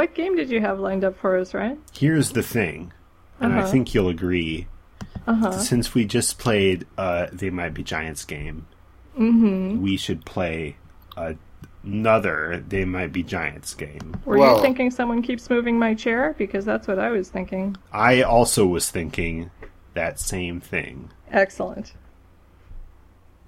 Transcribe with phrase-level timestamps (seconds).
[0.00, 1.78] what game did you have lined up for us, Ryan?
[1.92, 2.90] Here's the thing,
[3.38, 3.70] and I Uh-huh.
[3.70, 4.66] think you'll agree.
[5.26, 5.52] Uh-huh.
[5.58, 8.66] Since we just played uh, They Might Be Giants game,
[9.14, 10.76] we should play
[11.84, 14.16] another They Might Be Giants game.
[14.24, 16.34] Were Well- you thinking someone keeps moving my chair?
[16.38, 17.76] Because that's what I was thinking.
[17.92, 19.50] I also was thinking
[19.92, 21.10] that same thing.
[21.30, 21.92] Excellent.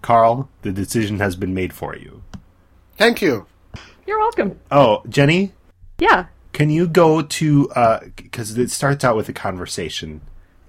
[0.03, 2.23] Carl, the decision has been made for you.
[2.99, 3.47] Thank you.
[4.07, 4.61] You're welcome.
[4.71, 5.53] Oh, Jenny,
[5.99, 6.27] Yeah.
[6.53, 10.21] Can you go to uh, because it starts out with a conversation,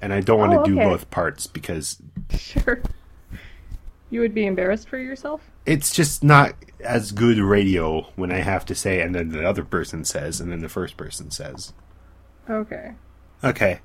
[0.02, 2.02] and I don't want to Oh, do both parts because
[2.38, 2.82] Sure.
[4.10, 5.42] You would be embarrassed for yourself?
[5.66, 9.64] it's just not as good radio when I have to say, and then the other
[9.64, 11.72] person says, and then the first person says.
[12.50, 12.94] Okay.
[13.44, 13.80] Okay,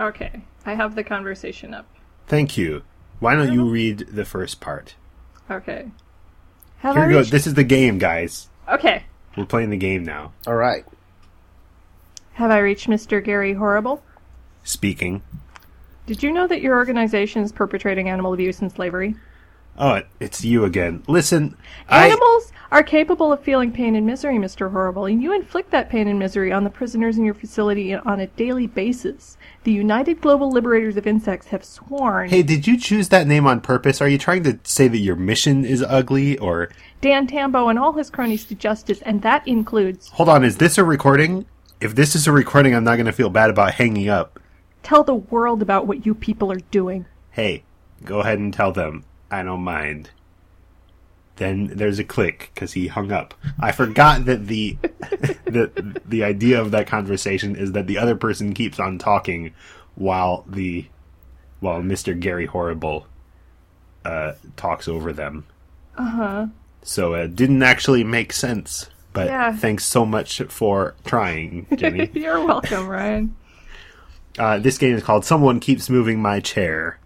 [0.00, 0.42] Okay.
[0.66, 1.86] I have the conversation up.
[2.26, 2.82] thank you.
[3.20, 4.96] Why don't you read the first part?
[5.50, 5.90] Okay.
[6.78, 7.18] Have Here I we go.
[7.20, 8.48] reached- This is the game, guys.
[8.68, 9.04] Okay.
[9.36, 10.32] We're playing the game now.
[10.46, 10.84] All right.
[12.34, 13.22] Have I reached Mr.
[13.22, 14.02] Gary Horrible?
[14.64, 15.22] Speaking.
[16.06, 19.14] Did you know that your organization is perpetrating animal abuse and slavery?
[19.78, 21.02] Oh, it's you again.
[21.08, 21.56] Listen.
[21.88, 24.70] Animals are capable of feeling pain and misery, Mr.
[24.70, 28.20] Horrible, and you inflict that pain and misery on the prisoners in your facility on
[28.20, 29.38] a daily basis.
[29.64, 32.28] The United Global Liberators of Insects have sworn.
[32.28, 34.02] Hey, did you choose that name on purpose?
[34.02, 36.68] Are you trying to say that your mission is ugly, or
[37.00, 40.44] Dan Tambo and all his cronies to justice, and that includes hold on?
[40.44, 41.46] Is this a recording?
[41.82, 44.38] If this is a recording, I'm not going to feel bad about hanging up.
[44.84, 47.06] tell the world about what you people are doing.
[47.32, 47.64] Hey,
[48.04, 49.04] go ahead and tell them.
[49.32, 50.10] I don't mind.
[51.36, 53.34] Then there's a click because he hung up.
[53.58, 54.78] I forgot that the
[55.44, 59.52] the the idea of that conversation is that the other person keeps on talking
[59.96, 60.86] while the
[61.58, 62.18] while Mr.
[62.18, 63.08] Gary Horrible
[64.04, 65.46] uh, talks over them.
[65.98, 66.46] Uh huh.
[66.82, 68.88] So it didn't actually make sense.
[69.12, 69.54] But Yeah.
[69.56, 72.08] thanks so much for trying, Jenny.
[72.14, 73.36] You're welcome, Ryan.
[74.38, 76.98] Uh, this game is called Someone Keeps Moving My Chair,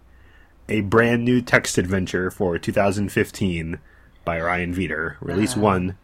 [0.69, 3.79] a brand new text adventure for 2015
[4.23, 5.15] by Ryan Veeder.
[5.19, 5.97] Release 1,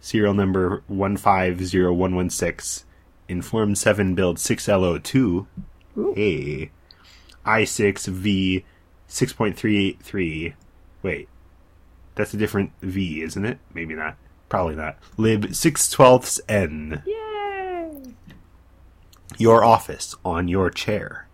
[0.00, 2.86] serial number 150116,
[3.28, 5.46] Inform 7 build 6L02,
[5.96, 6.14] Ooh.
[6.16, 6.70] A,
[7.44, 8.62] I6V
[9.08, 10.54] 6.383.
[11.02, 11.28] Wait,
[12.14, 13.58] that's a different V, isn't it?
[13.74, 14.16] Maybe not.
[14.50, 14.98] Probably not.
[15.16, 17.02] Lib 6 twelfths N.
[17.06, 18.14] Yay!
[19.38, 21.28] Your office on your chair.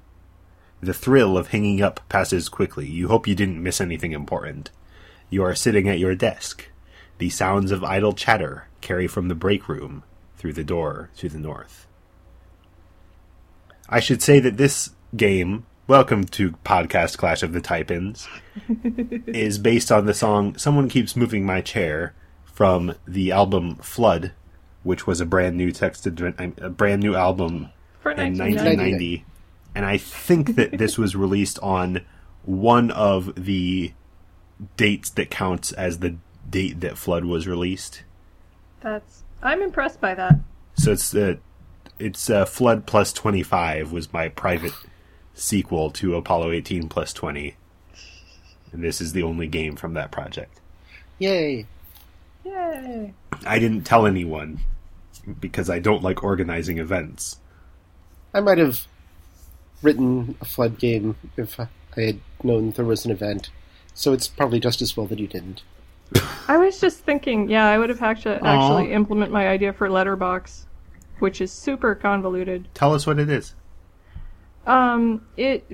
[0.83, 2.87] The thrill of hanging up passes quickly.
[2.87, 4.71] You hope you didn't miss anything important.
[5.31, 6.69] You are sitting at your desk.
[7.17, 10.03] The sounds of idle chatter carry from the break room
[10.37, 11.87] through the door to the north.
[13.89, 18.29] I should say that this game, welcome to podcast Clash of the Type-Ins,
[19.27, 22.13] is based on the song Someone Keeps Moving My Chair
[22.57, 24.33] from the album Flood,
[24.83, 27.69] which was a brand new text advent- a brand new album
[28.01, 28.47] For in 1990.
[28.47, 29.25] 1990.
[29.75, 32.01] And I think that this was released on
[32.47, 33.93] one of the
[34.79, 36.17] dates that counts as the
[36.49, 38.05] date that Flood was released.
[38.81, 39.23] That's.
[39.43, 40.37] I'm impressed by that.
[40.79, 41.35] So it's uh,
[41.99, 44.73] it's uh, Flood plus 25 was my private
[45.35, 47.55] sequel to Apollo 18 plus 20.
[48.73, 50.59] And this is the only game from that project.
[51.19, 51.67] Yay.
[52.47, 53.15] Yay!
[53.45, 54.61] I didn't tell anyone
[55.41, 57.41] because I don't like organizing events.
[58.33, 58.87] I might have
[59.83, 63.51] written a flood game if I had known there was an event.
[63.95, 65.63] So it's probably just as well that you didn't.
[66.49, 70.67] I was just thinking, yeah, I would have actually actually implement my idea for Letterbox,
[71.19, 72.69] which is super convoluted.
[72.75, 73.55] Tell us what it is.
[74.67, 75.65] Um, it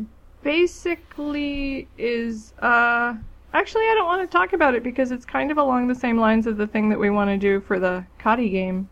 [0.43, 2.55] basically is.
[2.61, 3.15] Uh,
[3.53, 6.19] actually, I don't want to talk about it because it's kind of along the same
[6.19, 8.89] lines of the thing that we want to do for the Kadi game.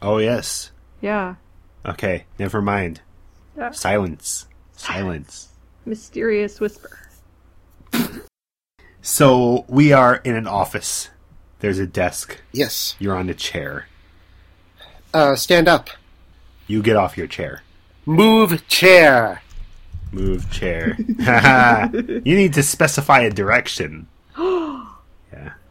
[0.00, 0.70] Oh, yes.
[1.00, 1.34] Yeah,
[1.84, 3.00] Okay, never mind.
[3.56, 3.70] Yeah.
[3.72, 4.46] Silence.
[4.76, 5.48] Silence.
[5.84, 6.98] mysterious whisper.
[9.04, 11.08] So we are in an office.
[11.58, 12.40] There's a desk.
[12.52, 12.94] Yes.
[13.00, 13.88] You're on a chair.
[15.12, 15.90] Uh, stand up.
[16.68, 17.62] You get off your chair.
[18.06, 19.42] Move chair.
[20.12, 20.96] Move chair.
[20.98, 24.06] you need to specify a direction.
[24.38, 24.84] yeah.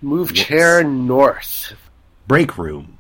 [0.02, 0.42] Move Whoops.
[0.42, 1.74] chair north.
[2.28, 2.98] Break room.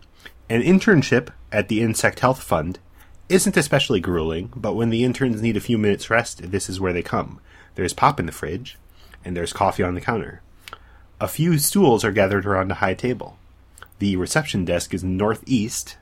[0.50, 2.80] An internship at the Insect Health Fund
[3.28, 6.94] isn't especially grueling, but when the interns need a few minutes rest, this is where
[6.94, 7.40] they come.
[7.76, 8.78] There's pop in the fridge,
[9.24, 10.42] and there's coffee on the counter.
[11.20, 13.38] A few stools are gathered around a high table.
[14.00, 15.98] The reception desk is northeast,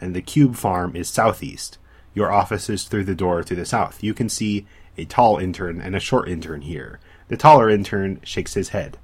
[0.00, 1.76] and the cube farm is southeast.
[2.14, 4.02] Your office is through the door to the south.
[4.02, 4.66] You can see
[5.00, 7.00] a tall intern and a short intern here.
[7.28, 8.98] The taller intern shakes his head.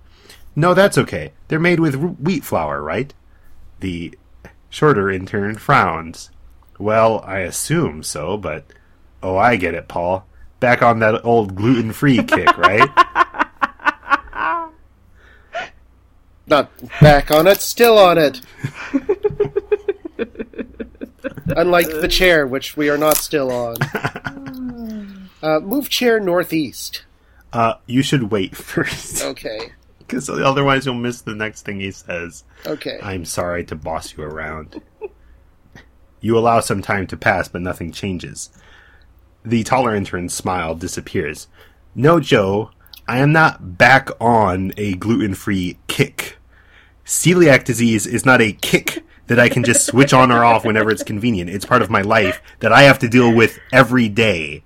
[0.55, 1.33] No, that's okay.
[1.49, 3.13] They're made with wheat flour, right?
[3.81, 4.17] The
[4.69, 6.31] shorter intern frowns.
[6.79, 8.65] Well, I assume so, but
[9.23, 10.27] oh, I get it, Paul.
[10.61, 12.91] Back on that old gluten-free kick, right?
[16.47, 16.71] Not
[17.01, 18.41] back on it, still on it.
[21.57, 23.77] Unlike the chair, which we are not still on.
[25.47, 27.05] Uh, move chair northeast.
[27.53, 29.73] Uh, you should wait first, Okay.
[29.99, 32.43] because otherwise you'll miss the next thing he says.
[32.67, 32.99] Okay.
[33.01, 34.81] I'm sorry to boss you around.
[36.21, 38.51] You allow some time to pass, but nothing changes.
[39.45, 41.47] The taller intern's smile disappears.
[41.95, 42.71] No, Joe,
[43.07, 46.39] I am not back on a gluten free kick.
[47.05, 50.91] Celiac disease is not a kick that I can just switch on or off whenever
[50.91, 51.51] it's convenient.
[51.51, 54.65] It's part of my life that I have to deal with every day.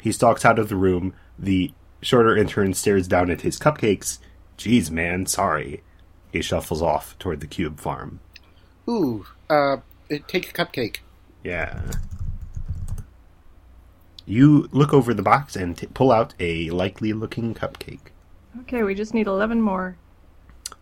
[0.00, 1.14] He stalks out of the room.
[1.38, 4.18] The shorter intern stares down at his cupcakes.
[4.56, 5.82] Geez, man, sorry.
[6.32, 8.20] He shuffles off toward the cube farm.
[8.88, 9.78] Ooh, uh,
[10.26, 10.98] take a cupcake.
[11.44, 11.92] Yeah.
[14.26, 18.10] You look over the box and t- pull out a likely looking cupcake.
[18.60, 19.96] Okay, we just need 11 more.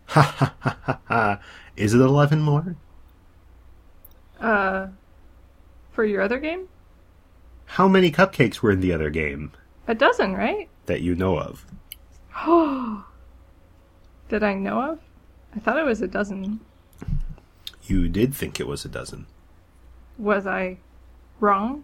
[0.07, 1.39] Ha ha ha ha ha.
[1.75, 2.75] Is it 11 more?
[4.39, 4.87] Uh,
[5.91, 6.67] for your other game?
[7.67, 9.51] How many cupcakes were in the other game
[9.87, 10.69] A dozen, right?
[10.85, 11.65] that you know of?
[12.45, 13.05] Oh,
[14.29, 14.99] Did I know of?
[15.55, 16.59] I thought it was a dozen.
[17.85, 19.25] You did think it was a dozen.
[20.19, 20.77] Was I
[21.39, 21.83] wrong?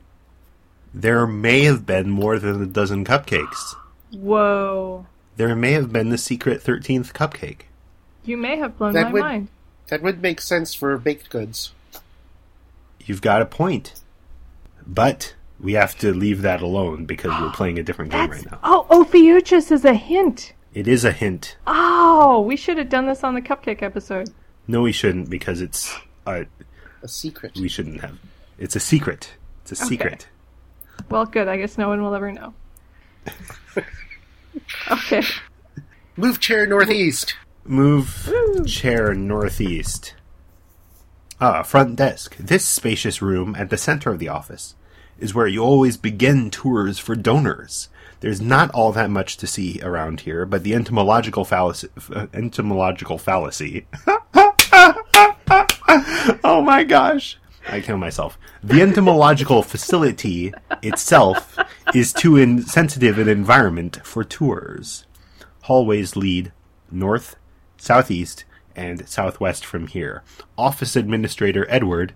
[0.93, 3.75] There may have been more than a dozen cupcakes.
[4.11, 5.07] Whoa.
[5.37, 7.61] There may have been the secret 13th cupcake.
[8.23, 9.47] You may have blown That my would- mind.
[9.87, 11.71] That would make sense for baked goods.
[13.05, 13.95] You've got a point.
[14.85, 15.33] But
[15.63, 18.59] we have to leave that alone because we're playing a different game That's right now.
[18.63, 20.53] oh, Ophiuchus is a hint.
[20.73, 21.55] It is a hint.
[21.65, 24.29] Oh, we should have done this on the cupcake episode.
[24.67, 25.95] No, we shouldn't because it's
[26.27, 26.43] uh,
[27.01, 27.53] A secret.
[27.55, 28.19] we shouldn't have.
[28.57, 29.33] It's a secret.
[29.61, 30.27] It's a secret.
[31.09, 31.47] Well, good.
[31.47, 32.53] I guess no one will ever know.
[34.91, 35.23] okay.
[36.17, 37.35] Move chair northeast.
[37.65, 38.31] Move
[38.67, 40.15] chair northeast.
[41.39, 42.35] Ah, front desk.
[42.37, 44.75] This spacious room at the center of the office
[45.19, 47.89] is where you always begin tours for donors.
[48.19, 51.89] There's not all that much to see around here, but the entomological fallacy.
[52.13, 53.85] Uh, entomological fallacy.
[56.43, 57.37] oh my gosh.
[57.67, 58.37] I kill myself.
[58.63, 61.57] The entomological facility itself
[61.93, 65.05] is too insensitive an environment for tours.
[65.63, 66.51] Hallways lead
[66.91, 67.35] north,
[67.77, 68.45] southeast,
[68.75, 70.23] and southwest from here.
[70.57, 72.13] Office Administrator Edward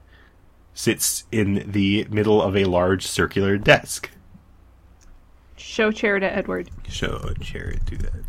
[0.78, 4.12] sits in the middle of a large circular desk.
[5.56, 6.70] Show chair to Edward.
[6.88, 8.24] Show chair do that.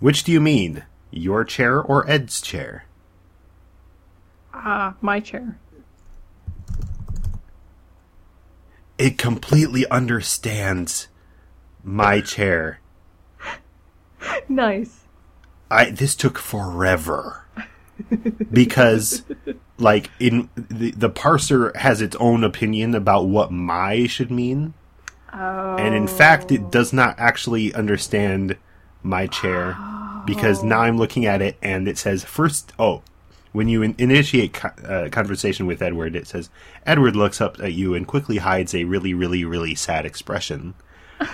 [0.00, 0.84] Which do you mean?
[1.12, 2.84] Your chair or Ed's chair?
[4.52, 5.56] Ah, my chair.
[8.98, 11.06] It completely understands
[11.84, 12.80] my chair.
[14.48, 15.00] Nice.
[15.70, 17.45] I this took forever
[18.52, 19.22] because
[19.78, 24.74] like in the, the parser has its own opinion about what my should mean
[25.32, 25.76] Oh.
[25.76, 28.56] and in fact it does not actually understand
[29.02, 29.76] my chair
[30.24, 33.02] because now I'm looking at it and it says first oh
[33.52, 36.48] when you in- initiate co- uh, conversation with Edward it says
[36.86, 40.74] Edward looks up at you and quickly hides a really really really sad expression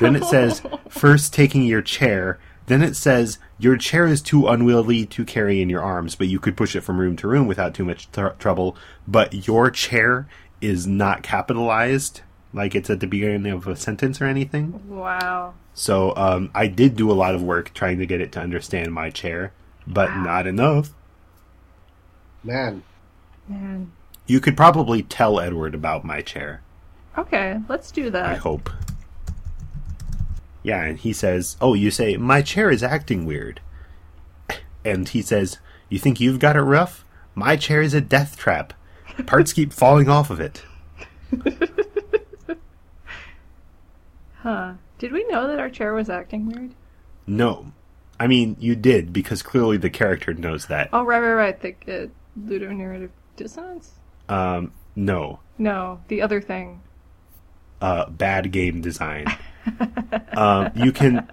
[0.00, 5.04] then it says first taking your chair then it says your chair is too unwieldy
[5.06, 7.74] to carry in your arms but you could push it from room to room without
[7.74, 8.76] too much tr- trouble
[9.06, 10.26] but your chair
[10.60, 12.20] is not capitalized
[12.54, 15.54] like it's at the beginning of a sentence or anything Wow.
[15.74, 18.92] so um, I did do a lot of work trying to get it to understand
[18.92, 19.52] my chair,
[19.86, 20.90] but not enough.
[22.44, 22.82] Man.
[23.48, 23.92] Man.
[24.26, 26.60] You could probably tell Edward about my chair.
[27.16, 28.26] Okay, let's do that.
[28.26, 28.70] I hope.
[30.62, 33.60] Yeah, and he says, "Oh, you say my chair is acting weird,"
[34.84, 37.04] and he says, "You think you've got it rough?
[37.34, 38.72] My chair is a death trap.
[39.26, 40.62] Parts keep falling off of it."
[44.42, 44.74] Huh.
[44.98, 46.74] Did we know that our chair was acting weird?
[47.26, 47.72] No,
[48.18, 50.88] I mean you did because clearly the character knows that.
[50.92, 51.60] Oh, right, right, right.
[51.86, 52.06] The uh,
[52.40, 53.92] ludonarrative dissonance?
[54.28, 56.80] Um, no, No, the other thing.
[57.80, 59.26] uh, bad game design.
[60.36, 61.26] um, you can,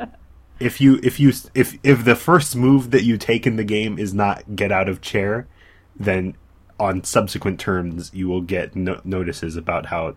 [0.59, 3.98] if you if you if if the first move that you take in the game
[3.98, 5.48] is not get out of chair,
[5.95, 6.36] then
[6.79, 10.15] on subsequent turns you will get no- notices about how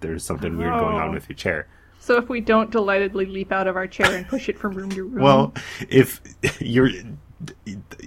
[0.00, 1.12] there's something weird going on Oh.
[1.12, 1.68] with your chair.
[1.98, 4.90] So if we don't delightedly leap out of our chair and push it from room
[4.90, 5.22] to room.
[5.22, 5.54] Well,
[5.88, 6.20] if
[6.60, 6.88] you're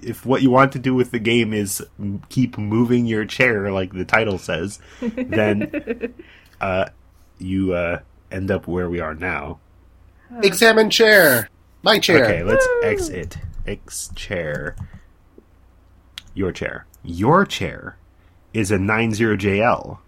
[0.02, 1.84] if what you want to do with the game is
[2.28, 6.12] keep moving your chair, like the title says, then
[6.60, 6.86] uh,
[7.38, 8.00] you uh,
[8.34, 9.60] end up where we are now.
[10.42, 11.48] Examine chair.
[11.82, 12.24] My chair.
[12.24, 13.38] Okay, let's exit.
[13.66, 14.76] X chair.
[16.34, 16.86] Your chair.
[17.02, 17.96] Your chair
[18.52, 19.98] is a 90JL.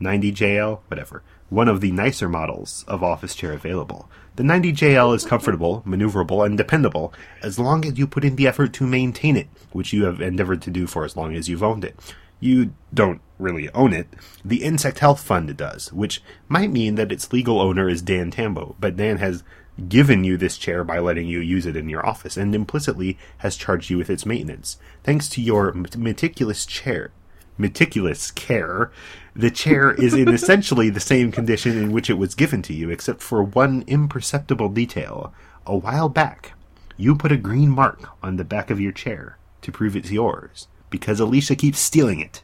[0.00, 0.80] 90JL?
[0.88, 1.22] Whatever.
[1.50, 4.10] One of the nicer models of office chair available.
[4.36, 8.72] The 90JL is comfortable, maneuverable, and dependable as long as you put in the effort
[8.74, 11.84] to maintain it, which you have endeavored to do for as long as you've owned
[11.84, 11.98] it.
[12.40, 14.08] You don't really own it.
[14.44, 18.76] The Insect Health Fund does, which might mean that its legal owner is Dan Tambo,
[18.78, 19.42] but Dan has
[19.88, 23.56] given you this chair by letting you use it in your office and implicitly has
[23.56, 24.76] charged you with its maintenance.
[25.04, 27.12] Thanks to your met- meticulous chair,
[27.56, 28.90] meticulous care,
[29.36, 32.90] the chair is in essentially the same condition in which it was given to you,
[32.90, 35.32] except for one imperceptible detail.
[35.64, 36.54] A while back,
[36.96, 40.66] you put a green mark on the back of your chair to prove it's yours,
[40.90, 42.42] because Alicia keeps stealing it.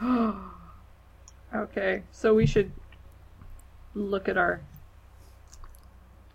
[1.54, 2.70] Okay, so we should
[3.94, 4.60] look at our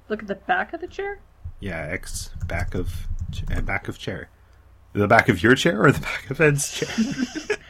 [0.10, 1.20] look at the back of the chair.
[1.60, 4.30] Yeah, X back of ch- uh, back of chair.
[4.94, 6.90] The back of your chair or the back of Ed's chair?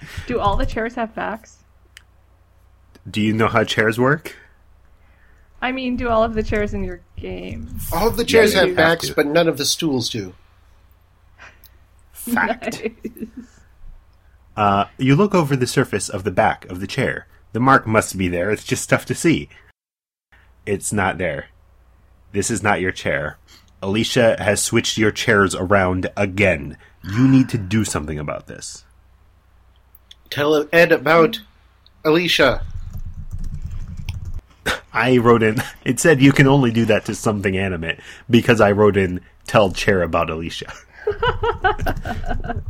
[0.27, 1.57] Do all the chairs have backs?
[3.09, 4.37] Do you know how chairs work?
[5.61, 7.67] I mean, do all of the chairs in your game?
[7.91, 9.13] All of the chairs Yeah, have have backs, to.
[9.15, 10.33] but none of the stools do.
[12.13, 12.81] Fact.
[12.93, 13.50] Nice.
[14.55, 17.27] Uh, you look over the surface of the back of the chair.
[17.53, 18.51] The mark must be there.
[18.51, 19.50] It's just tough to see.
[20.65, 21.48] It's not there.
[22.31, 23.38] This is not your chair.
[23.81, 26.77] Alicia has switched your chairs around again.
[27.03, 28.86] You need to do something about this.
[30.29, 31.41] Tell Ed about
[32.05, 32.63] Alicia.
[34.93, 38.72] I wrote in, it said you can only do that to something animate because I
[38.72, 40.72] wrote in, tell chair about Alicia.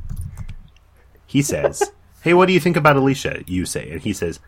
[1.32, 1.92] he says,
[2.24, 3.44] hey, what do you think about Alicia?
[3.48, 3.90] You say.
[3.90, 4.40] And he says,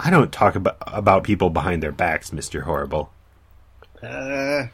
[0.00, 2.62] I don't talk about, about people behind their backs, Mr.
[2.62, 3.12] Horrible.
[4.02, 4.68] Uh,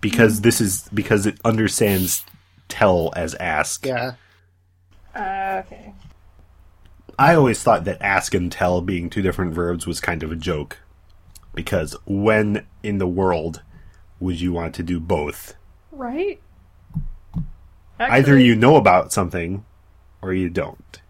[0.00, 2.24] Because this is, because it understands
[2.68, 3.86] tell as ask.
[3.86, 4.14] yeah.
[5.14, 5.92] Uh, okay.
[7.18, 10.36] I always thought that ask and tell being two different verbs was kind of a
[10.36, 10.78] joke.
[11.54, 13.62] Because when in the world
[14.18, 15.54] would you want to do both?
[15.92, 16.40] Right.
[17.98, 19.64] Either you know about something
[20.22, 21.00] or you don't.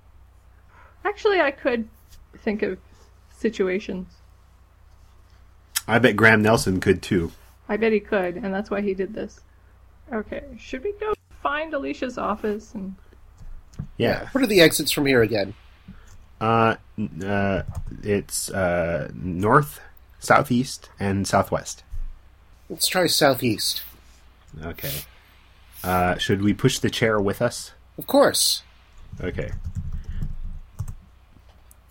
[1.04, 1.88] Actually, I could
[2.38, 2.78] think of
[3.36, 4.06] situations.
[5.88, 7.32] I bet Graham Nelson could too.
[7.68, 9.40] I bet he could, and that's why he did this.
[10.12, 12.94] Okay, should we go find Alicia's office and
[13.96, 14.28] Yeah.
[14.32, 15.54] What are the exits from here again?
[16.40, 16.76] Uh,
[17.24, 17.62] uh,
[18.02, 19.80] it's uh, north,
[20.18, 21.82] southeast, and southwest.
[22.68, 23.82] Let's try southeast.
[24.62, 25.02] Okay.
[25.82, 27.72] Uh, should we push the chair with us?
[27.98, 28.62] Of course.
[29.22, 29.50] Okay.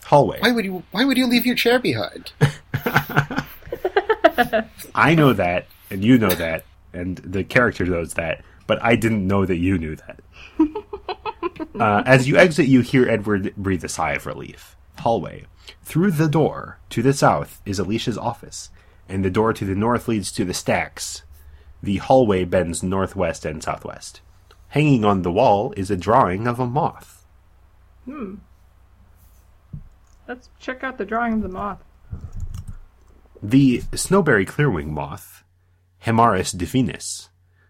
[0.05, 0.39] Hallway.
[0.39, 0.83] Why would you?
[0.91, 2.31] Why would you leave your chair behind?
[4.95, 9.27] I know that, and you know that, and the character knows that, but I didn't
[9.27, 10.19] know that you knew that.
[11.79, 14.75] uh, as you exit, you hear Edward breathe a sigh of relief.
[14.99, 15.45] Hallway.
[15.83, 18.69] Through the door to the south is Alicia's office,
[19.07, 21.23] and the door to the north leads to the stacks.
[21.81, 24.21] The hallway bends northwest and southwest.
[24.69, 27.18] Hanging on the wall is a drawing of a moth.
[30.27, 31.83] Let's check out the drawing of the moth.
[33.41, 35.43] The snowberry clearwing moth,
[36.05, 37.29] Hemaris diffinis,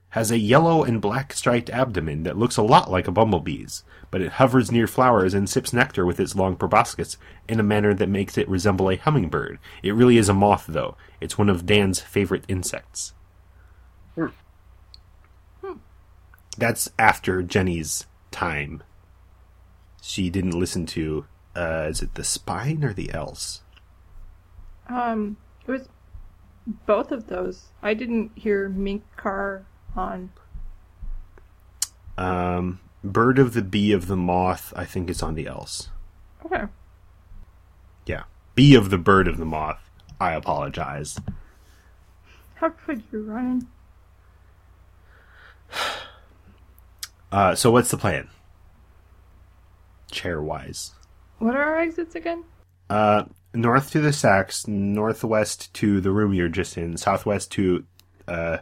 [0.10, 4.22] has a yellow and black striped abdomen that looks a lot like a bumblebee's, but
[4.22, 7.18] it hovers near flowers and sips nectar with its long proboscis
[7.48, 9.60] in a manner that makes it resemble a hummingbird.
[9.84, 10.98] It really is a moth, though.
[11.22, 13.14] It's one of Dan's favorite insects.
[15.62, 15.74] Hmm.
[16.58, 18.82] That's after Jenny's time.
[20.02, 21.26] She didn't listen to,
[21.56, 23.62] uh, is it the spine or the else?
[24.88, 25.38] Um,
[25.68, 25.90] it was
[26.86, 27.70] both of those.
[27.82, 29.66] I didn't hear mink car
[29.96, 30.32] on.
[32.18, 35.90] Um, bird of the bee of the moth, I think it's on the else.
[36.46, 36.66] Okay.
[38.06, 38.24] Yeah.
[38.56, 39.90] Bee of the bird of the moth.
[40.20, 41.20] I apologize.
[42.56, 43.68] How could you, Ryan?
[47.32, 48.28] Uh, so what's the plan?
[50.12, 50.92] Chair wise.
[51.40, 52.44] What are our exits again?
[52.90, 53.24] Uh,
[53.54, 57.86] north to the sacks, northwest to the room you're just in, southwest to,
[58.28, 58.58] uh,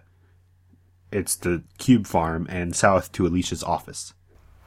[1.12, 4.14] it's the cube farm, and south to Alicia's office.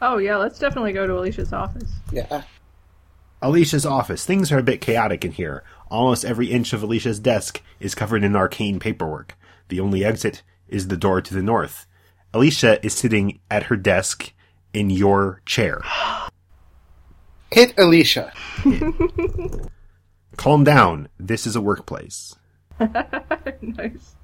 [0.02, 1.90] Oh yeah, let's definitely go to Alicia's office.
[2.10, 2.42] Yeah.
[3.42, 4.25] Alicia's office.
[4.25, 5.62] Things are a bit chaotic in here.
[5.90, 9.37] Almost every inch of Alicia's desk is covered in arcane paperwork.
[9.68, 11.87] The only exit is the door to the north.
[12.32, 14.32] Alicia is sitting at her desk
[14.72, 15.82] in your chair.
[17.52, 18.33] Hit Alicia.
[20.37, 21.09] Calm down.
[21.19, 22.37] This is a workplace.
[23.61, 24.14] nice.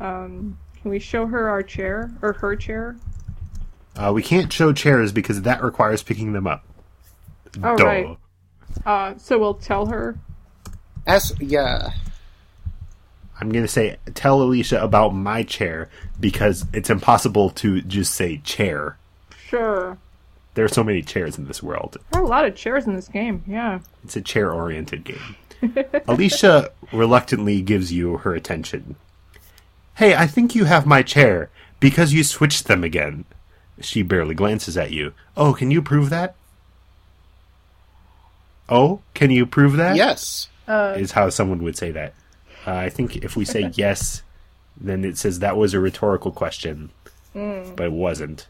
[0.00, 2.96] Um, can we show her our chair or her chair?
[3.96, 6.64] Uh, we can't show chairs because that requires picking them up.
[7.62, 7.84] Oh, Duh.
[7.84, 8.18] right.
[8.84, 10.18] Uh, so we'll tell her.
[11.06, 11.90] As yeah.
[13.40, 15.88] I'm going to say, tell Alicia about my chair
[16.18, 18.98] because it's impossible to just say chair.
[19.48, 19.98] Sure.
[20.56, 21.98] There are so many chairs in this world.
[22.10, 23.44] There are a lot of chairs in this game.
[23.46, 23.80] Yeah.
[24.02, 25.36] It's a chair oriented game.
[26.08, 28.96] Alicia reluctantly gives you her attention.
[29.96, 33.26] Hey, I think you have my chair because you switched them again.
[33.80, 35.12] She barely glances at you.
[35.36, 36.34] Oh, can you prove that?
[38.70, 39.96] Oh, can you prove that?
[39.96, 40.48] Yes.
[40.66, 42.14] Is how someone would say that.
[42.66, 44.22] Uh, I think if we say yes,
[44.74, 46.90] then it says that was a rhetorical question,
[47.34, 48.46] but it wasn't.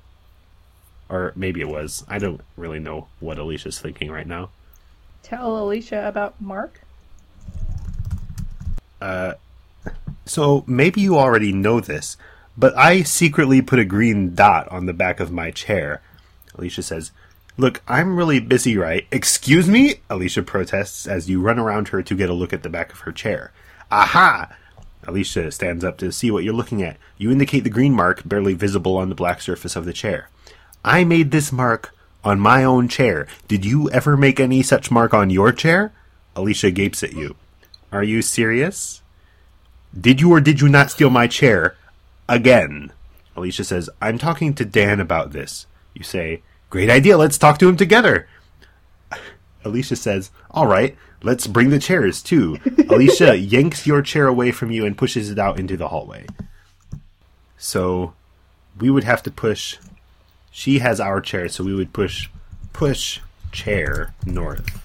[1.09, 2.05] Or maybe it was.
[2.09, 4.51] I don't really know what Alicia's thinking right now.
[5.23, 6.83] Tell Alicia about Mark.
[9.01, 9.35] Uh,
[10.25, 12.17] so maybe you already know this,
[12.57, 16.03] but I secretly put a green dot on the back of my chair.
[16.57, 17.13] Alicia says,
[17.59, 19.07] Look, I'm really busy, right?
[19.11, 20.01] Excuse me?
[20.11, 23.01] Alicia protests as you run around her to get a look at the back of
[23.01, 23.51] her chair.
[23.91, 24.55] Aha!
[25.07, 26.99] Alicia stands up to see what you're looking at.
[27.17, 30.29] You indicate the green mark barely visible on the black surface of the chair.
[30.87, 33.27] I made this mark on my own chair.
[33.49, 35.93] Did you ever make any such mark on your chair?
[36.37, 37.35] Alicia gapes at you.
[37.91, 39.03] Are you serious?
[39.99, 41.77] Did you or did you not steal my chair?
[42.29, 42.93] Again.
[43.37, 45.67] Alicia says, I'm talking to Dan about this.
[45.93, 48.29] You say, Great idea, let's talk to him together.
[49.65, 52.59] Alicia says, All right, let's bring the chairs too.
[52.89, 56.27] Alicia yanks your chair away from you and pushes it out into the hallway.
[57.57, 58.15] So
[58.79, 59.79] we would have to push.
[60.57, 62.31] She has our chair, so we would push
[62.73, 63.21] push
[63.53, 64.83] chair north.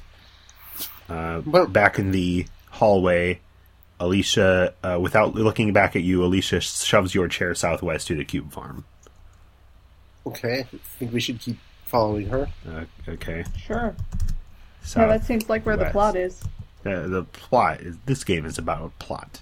[1.07, 3.39] Uh, Well- back in the hallway,
[3.97, 8.51] Alicia, uh, without looking back at you, Alicia shoves your chair southwest to the cube
[8.51, 8.83] farm.
[10.27, 10.67] Okay.
[10.73, 12.49] I think we should keep following her.
[12.69, 13.45] Uh, okay.
[13.57, 13.95] Sure.
[14.83, 16.43] So yeah, that seems like where the plot is.
[16.85, 19.39] Uh, the plot is this game is about a plot.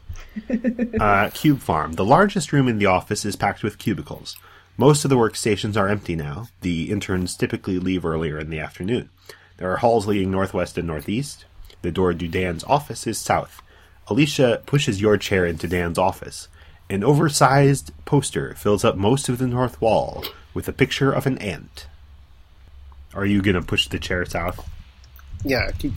[1.00, 1.94] uh, Cube Farm.
[1.94, 4.38] The largest room in the office is packed with cubicles.
[4.80, 6.48] Most of the workstations are empty now.
[6.62, 9.10] The interns typically leave earlier in the afternoon.
[9.58, 11.44] There are halls leading northwest and northeast.
[11.82, 13.62] The door to Dan's office is south.
[14.08, 16.48] Alicia pushes your chair into Dan's office.
[16.90, 21.38] An oversized poster fills up most of the north wall with a picture of an
[21.40, 21.88] ant.
[23.14, 24.66] Are you gonna push the chair south?
[25.44, 25.72] Yeah.
[25.72, 25.92] Keep.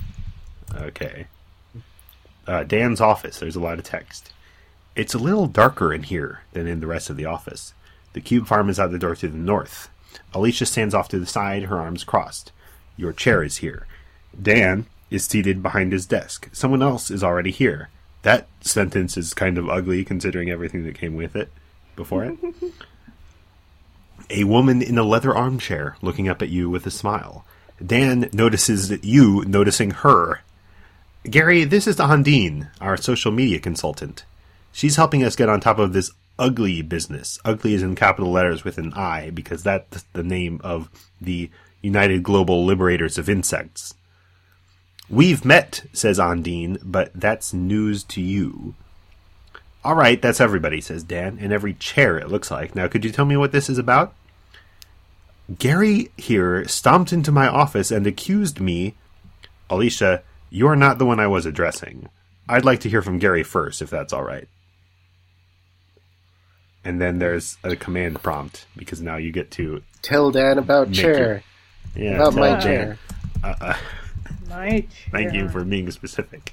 [0.74, 1.28] Okay.
[2.48, 3.38] Uh, Dan's office.
[3.38, 4.32] There's a lot of text.
[4.96, 7.74] It's a little darker in here than in the rest of the office.
[8.12, 9.88] The cube farm is out the door to the north.
[10.34, 12.52] Alicia stands off to the side, her arms crossed.
[12.96, 13.86] Your chair is here.
[14.40, 16.48] Dan is seated behind his desk.
[16.52, 17.88] Someone else is already here.
[18.22, 21.50] That sentence is kind of ugly considering everything that came with it
[21.96, 22.38] before it.
[24.30, 27.44] a woman in a leather armchair looking up at you with a smile.
[27.84, 30.40] Dan notices that you noticing her.
[31.24, 34.24] Gary, this is Ondine, our social media consultant.
[34.72, 37.38] She's helping us get on top of this ugly business.
[37.44, 40.88] Ugly is in capital letters with an I because that's the name of
[41.20, 41.50] the
[41.82, 43.94] United Global Liberators of Insects.
[45.10, 48.74] We've met, says Ondine, but that's news to you.
[49.84, 52.74] All right, that's everybody, says Dan, in every chair it looks like.
[52.74, 54.14] Now, could you tell me what this is about?
[55.58, 58.94] Gary here stomped into my office and accused me.
[59.68, 62.08] Alicia, you're not the one I was addressing.
[62.48, 64.48] I'd like to hear from Gary first, if that's all right.
[66.84, 70.96] And then there's a command prompt because now you get to Tell Dan about Make
[70.96, 71.42] chair.
[71.94, 72.60] yeah About tell my Dan.
[72.60, 72.98] chair.
[74.48, 74.86] My chair.
[75.10, 76.52] Thank you for being specific.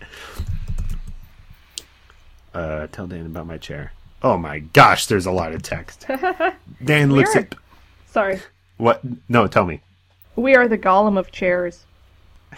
[2.53, 3.93] Uh, tell Dan about my chair.
[4.21, 6.05] Oh my gosh, there's a lot of text.
[6.83, 7.53] Dan looks Weird.
[7.53, 7.59] at
[8.11, 8.39] Sorry.
[8.77, 9.01] what?
[9.29, 9.81] No, tell me.
[10.35, 11.85] We are the golem of chairs.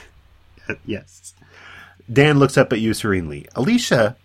[0.86, 1.34] yes.
[2.12, 3.48] Dan looks up at you serenely.
[3.56, 4.16] Alicia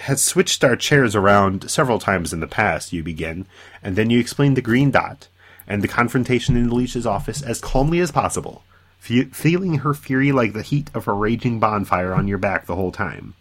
[0.00, 3.46] has switched our chairs around several times in the past, you begin,
[3.82, 5.28] and then you explain the green dot
[5.66, 8.62] and the confrontation in Alicia's office as calmly as possible,
[8.98, 12.76] fe- feeling her fury like the heat of a raging bonfire on your back the
[12.76, 13.34] whole time.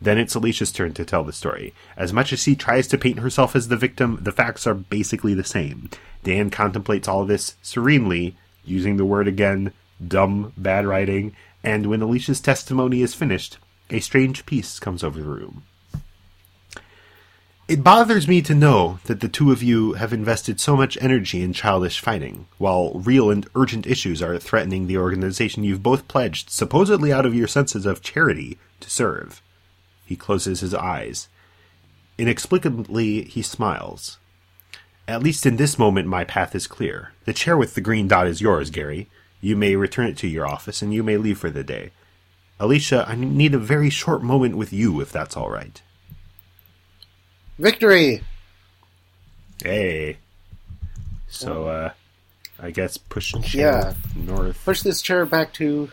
[0.00, 1.72] Then it's Alicia's turn to tell the story.
[1.96, 5.34] As much as she tries to paint herself as the victim, the facts are basically
[5.34, 5.88] the same.
[6.22, 9.72] Dan contemplates all this serenely, using the word again,
[10.06, 13.58] dumb, bad writing, and when Alicia's testimony is finished,
[13.90, 15.62] a strange peace comes over the room.
[17.66, 21.40] It bothers me to know that the two of you have invested so much energy
[21.40, 26.50] in childish fighting, while real and urgent issues are threatening the organization you've both pledged,
[26.50, 29.40] supposedly out of your senses of charity, to serve.
[30.04, 31.30] He closes his eyes.
[32.18, 34.18] Inexplicably, he smiles.
[35.08, 37.12] At least in this moment, my path is clear.
[37.24, 39.08] The chair with the green dot is yours, Gary.
[39.40, 41.92] You may return it to your office, and you may leave for the day.
[42.60, 45.80] Alicia, I need a very short moment with you, if that's all right.
[47.58, 48.22] Victory!
[49.62, 50.18] Hey.
[51.28, 51.90] So, uh,
[52.60, 53.94] I guess push the chair Yeah.
[54.16, 54.62] north.
[54.64, 55.90] Push this chair back to.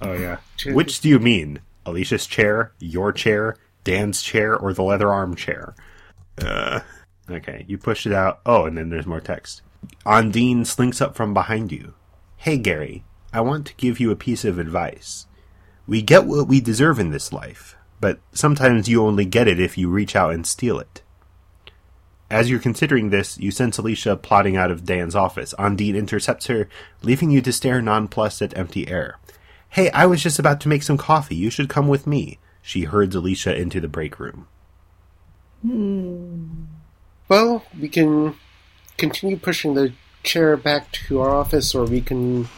[0.00, 0.38] Oh, yeah.
[0.58, 1.60] to- Which do you mean?
[1.86, 5.74] Alicia's chair, your chair, Dan's chair, or the leather arm chair?
[6.40, 6.80] Uh,
[7.30, 8.40] okay, you push it out.
[8.44, 9.62] Oh, and then there's more text.
[10.04, 11.94] Ondine slinks up from behind you.
[12.36, 15.26] Hey, Gary, I want to give you a piece of advice.
[15.86, 19.76] We get what we deserve in this life, but sometimes you only get it if
[19.76, 21.02] you reach out and steal it.
[22.30, 25.54] As you're considering this, you sense Alicia plodding out of Dan's office.
[25.58, 26.68] Ondine intercepts her,
[27.02, 29.18] leaving you to stare nonplussed at empty air.
[29.70, 31.36] Hey, I was just about to make some coffee.
[31.36, 32.38] You should come with me.
[32.60, 34.46] She herds Alicia into the break room.
[35.62, 36.64] Hmm.
[37.28, 38.34] Well, we can
[38.98, 42.48] continue pushing the chair back to our office, or we can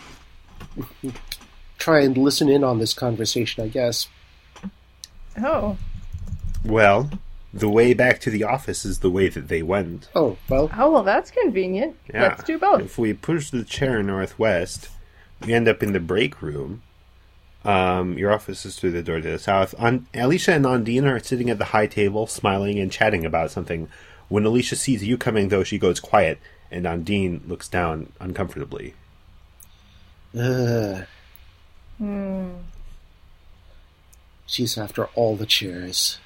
[1.78, 4.08] try and listen in on this conversation, I guess.
[5.42, 5.76] Oh.
[6.64, 7.10] Well,
[7.52, 10.08] the way back to the office is the way that they went.
[10.14, 11.96] Oh, well, Oh, well, that's convenient.
[12.12, 12.22] Yeah.
[12.22, 12.82] Let's do both.
[12.82, 14.88] If we push the chair northwest,
[15.44, 16.82] we end up in the break room.
[17.64, 19.74] Um, your office is through the door to the south.
[19.78, 23.88] On, Alicia and Ondine are sitting at the high table, smiling and chatting about something.
[24.28, 26.38] When Alicia sees you coming, though, she goes quiet,
[26.70, 28.94] and Ondine looks down uncomfortably.
[30.38, 31.02] uh,
[31.98, 32.50] Hmm.
[34.50, 36.18] She's after all the chairs.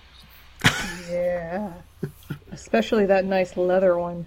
[1.11, 1.73] Yeah.
[2.53, 4.27] Especially that nice leather one.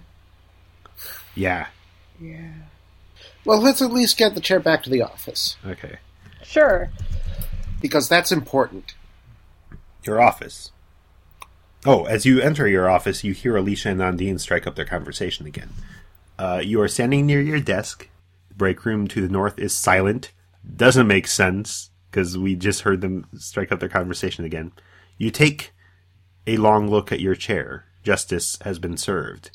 [1.34, 1.66] Yeah.
[2.20, 2.52] Yeah.
[3.44, 5.98] Well, let's at least get the chair back to the office, Okay.
[6.42, 6.90] Sure.
[7.80, 8.94] because that's important.
[10.04, 10.70] Your office.
[11.86, 15.46] Oh, as you enter your office, you hear Alicia and Ondine strike up their conversation
[15.46, 15.70] again.
[16.38, 18.08] Uh, you are standing near your desk.
[18.48, 20.32] The break room to the north is silent.
[20.76, 24.72] Doesn't make sense because we just heard them strike up their conversation again.
[25.18, 25.72] You take
[26.48, 27.84] a long look at your chair.
[28.02, 29.52] Justice has been served.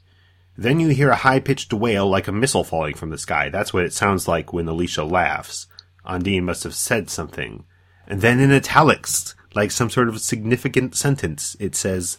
[0.56, 3.50] Then you hear a high pitched wail like a missile falling from the sky.
[3.50, 5.68] That's what it sounds like when Alicia laughs.
[6.06, 7.66] Ondine must have said something.
[8.08, 12.18] And then in italics, like some sort of significant sentence, it says,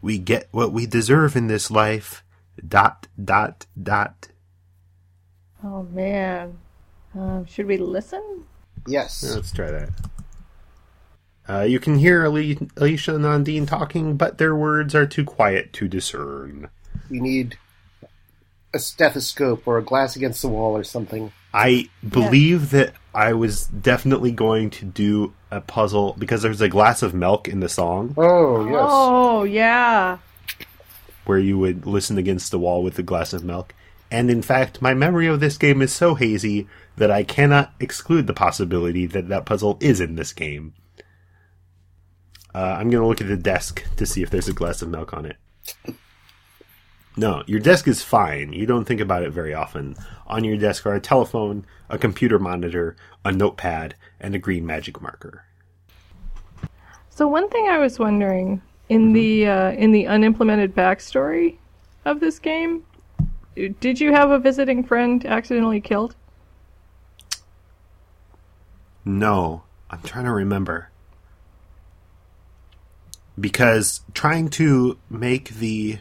[0.00, 2.24] We get what we deserve in this life.
[2.66, 4.28] Dot, dot, dot.
[5.62, 6.56] Oh, man.
[7.14, 8.46] Um, should we listen?
[8.86, 9.22] Yes.
[9.22, 9.90] Let's try that.
[11.48, 15.72] Uh, you can hear Ali- Alicia and Ondine talking, but their words are too quiet
[15.74, 16.68] to discern.
[17.08, 17.56] We need
[18.74, 21.32] a stethoscope or a glass against the wall or something.
[21.54, 27.02] I believe that I was definitely going to do a puzzle because there's a glass
[27.02, 28.76] of milk in the song Oh, yes.
[28.82, 30.18] Oh, yeah.
[31.24, 33.72] where you would listen against the wall with a glass of milk.
[34.10, 36.66] And in fact, my memory of this game is so hazy
[36.96, 40.74] that I cannot exclude the possibility that that puzzle is in this game.
[42.54, 44.88] Uh, I'm going to look at the desk to see if there's a glass of
[44.88, 45.36] milk on it.
[47.18, 48.52] No, your desk is fine.
[48.52, 49.96] You don't think about it very often.
[50.26, 55.00] On your desk are a telephone, a computer monitor, a notepad, and a green magic
[55.00, 55.46] marker.
[57.08, 61.56] So one thing I was wondering in the uh, in the unimplemented backstory
[62.04, 62.84] of this game,
[63.80, 66.14] did you have a visiting friend accidentally killed?
[69.08, 70.90] No, I'm trying to remember.
[73.38, 76.00] Because trying to make the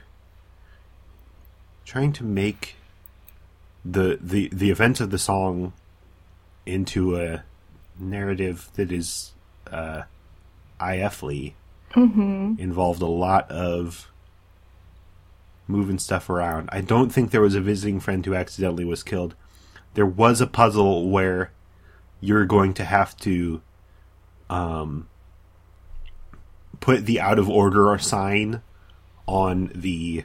[1.85, 2.77] trying to make
[3.83, 5.73] the the the events of the song
[6.65, 7.43] into a
[7.99, 9.33] narrative that is
[9.71, 10.01] uh
[10.81, 11.53] IFly
[12.57, 14.09] involved a lot of
[15.67, 16.69] moving stuff around.
[16.71, 19.35] I don't think there was a visiting friend who accidentally was killed.
[19.93, 21.51] There was a puzzle where
[22.25, 23.61] you're going to have to
[24.49, 25.07] um,
[26.79, 28.61] put the out of order sign
[29.27, 30.23] on the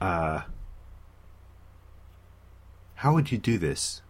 [0.00, 0.42] uh
[2.96, 4.02] how would you do this?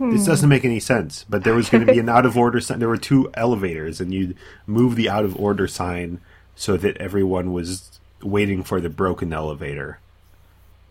[0.00, 2.60] This doesn't make any sense but there was going to be an out of order
[2.60, 2.80] sign.
[2.80, 6.20] There were two elevators and you'd move the out of order sign
[6.56, 10.00] so that everyone was waiting for the broken elevator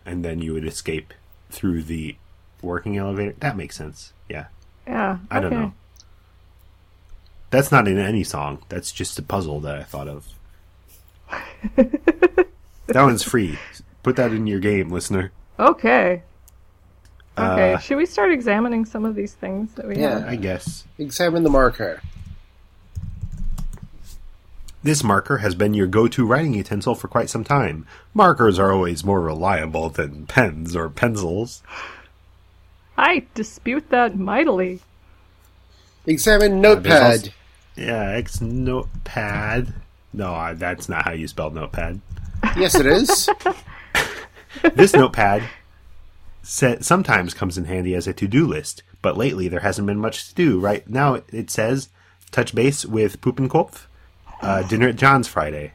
[0.06, 1.12] and then you would escape
[1.50, 2.16] through the
[2.62, 3.34] working elevator.
[3.38, 4.46] That makes sense yeah
[4.86, 5.18] Yeah.
[5.30, 5.62] I don't okay.
[5.62, 5.72] know.
[7.50, 8.62] That's not in any song.
[8.68, 10.26] That's just a puzzle that I thought of.
[12.92, 13.58] That one's free.
[14.02, 15.32] Put that in your game, listener.
[15.58, 16.22] Okay.
[17.38, 17.72] Okay.
[17.74, 20.02] Uh, Should we start examining some of these things that we have?
[20.02, 20.18] Yeah.
[20.20, 20.28] have?
[20.28, 20.84] I guess.
[20.98, 22.02] Examine the marker.
[24.82, 27.86] This marker has been your go-to writing utensil for quite some time.
[28.12, 31.62] Markers are always more reliable than pens or pencils.
[32.96, 34.80] I dispute that mightily.
[36.06, 37.02] Examine notepad.
[37.02, 37.30] also-
[37.76, 39.74] Yeah, X notepad.
[40.12, 42.00] No, I- that's not how you spell notepad.
[42.56, 43.28] yes, it is.
[44.74, 45.42] This notepad
[46.42, 50.28] sa- sometimes comes in handy as a to-do list, but lately there hasn't been much
[50.28, 50.60] to do.
[50.60, 51.88] Right now, it- it says
[52.30, 53.86] touch base with Puppenkopf,
[54.42, 55.72] uh, dinner at John's Friday.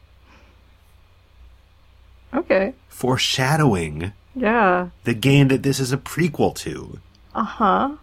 [2.34, 2.74] Okay.
[2.88, 4.90] Foreshadowing Yeah.
[5.06, 7.00] the game that this is a prequel to,
[7.38, 7.96] Uh huh.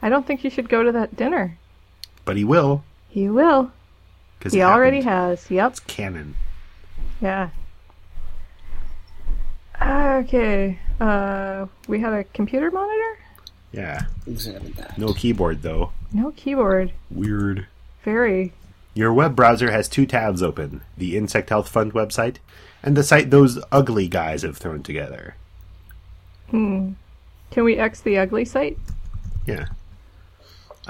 [0.00, 1.58] I don't think you should go to that dinner.
[2.24, 3.72] but he will He will.
[4.38, 5.50] because He already has.
[5.50, 5.70] Yep.
[5.72, 6.36] It's canon.
[7.20, 7.50] Yeah.
[9.82, 10.78] Okay.
[11.00, 13.18] Uh, we had a computer monitor.
[13.72, 14.96] Yeah, Examine that.
[14.96, 15.92] no keyboard though.
[16.12, 16.92] No keyboard.
[17.10, 17.66] Weird.
[18.04, 18.52] Very.
[18.94, 22.36] Your web browser has two tabs open: the Insect Health Fund website
[22.82, 25.34] and the site those ugly guys have thrown together.
[27.50, 28.78] Can we X the ugly site?
[29.46, 29.66] Yeah.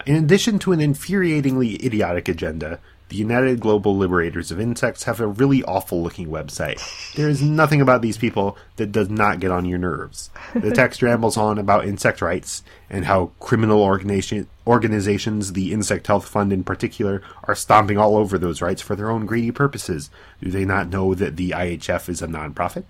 [0.04, 5.28] In addition to an infuriatingly idiotic agenda, the United Global Liberators of Insects have a
[5.28, 6.80] really awful looking website.
[7.14, 10.30] There is nothing about these people that does not get on your nerves.
[10.54, 16.28] The text rambles on about insect rights and how criminal organization, organizations, the Insect Health
[16.28, 20.10] Fund in particular, are stomping all over those rights for their own greedy purposes.
[20.42, 22.84] Do they not know that the IHF is a nonprofit?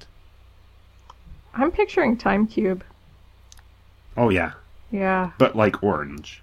[1.55, 2.83] I'm picturing Time Cube.
[4.17, 4.53] Oh, yeah.
[4.91, 5.33] Yeah.
[5.39, 6.43] But like orange.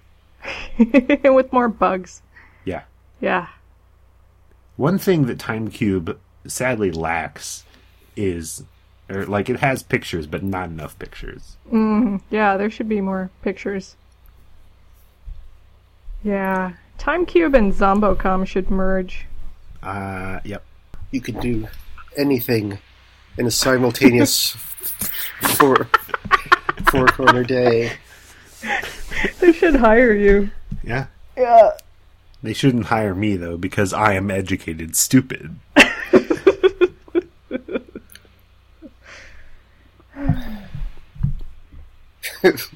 [1.24, 2.22] With more bugs.
[2.64, 2.82] Yeah.
[3.20, 3.48] Yeah.
[4.76, 7.64] One thing that TimeCube sadly lacks
[8.16, 8.64] is,
[9.08, 11.56] or like it has pictures, but not enough pictures.
[12.30, 13.96] Yeah, there should be more pictures.
[16.22, 16.72] Yeah.
[16.98, 19.26] Time Cube and Zombo.com should merge.
[19.82, 20.64] Uh, yep.
[21.10, 21.68] You could do
[22.16, 22.78] anything
[23.36, 24.50] in a simultaneous
[25.40, 25.88] four
[26.94, 27.92] four corner day.
[29.40, 30.50] They should hire you.
[30.82, 31.06] Yeah.
[31.36, 31.72] Yeah.
[32.42, 35.54] They shouldn't hire me though because I am educated stupid.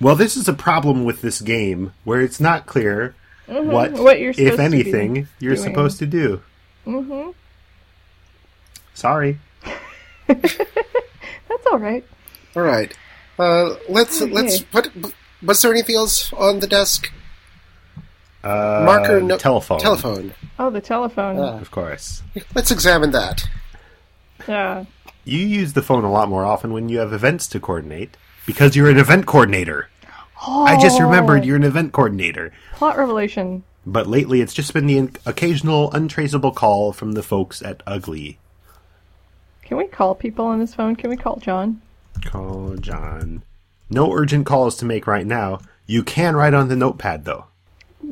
[0.00, 3.14] well, this is a problem with this game where it's not clear
[3.46, 5.68] what, What you're if anything, you're doing.
[5.68, 6.42] supposed to do.
[6.86, 7.30] Mm-hmm.
[8.94, 9.38] Sorry.
[10.26, 12.04] That's all right.
[12.56, 12.94] All right.
[13.38, 14.60] Uh, let's let's.
[14.72, 14.90] What
[15.42, 17.12] was there anything else on the desk?
[18.42, 19.80] Uh, Marker no telephone.
[19.80, 20.34] Telephone.
[20.58, 21.38] Oh, the telephone.
[21.38, 21.58] Ah.
[21.60, 22.22] Of course.
[22.54, 23.48] Let's examine that.
[24.46, 24.84] yeah.
[25.24, 28.74] You use the phone a lot more often when you have events to coordinate because
[28.74, 29.88] you're an event coordinator.
[30.46, 30.64] Oh.
[30.64, 32.52] I just remembered you're an event coordinator.
[32.74, 33.62] Plot revelation.
[33.84, 38.38] But lately it's just been the occasional untraceable call from the folks at Ugly.
[39.62, 40.96] Can we call people on this phone?
[40.96, 41.82] Can we call John?
[42.24, 43.42] Call John.
[43.90, 45.60] No urgent calls to make right now.
[45.86, 47.46] You can write on the notepad though,